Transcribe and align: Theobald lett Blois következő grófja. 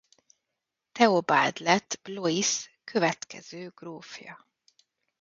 Theobald 0.95 1.59
lett 1.59 1.99
Blois 2.03 2.65
következő 2.83 3.69
grófja. 3.75 4.47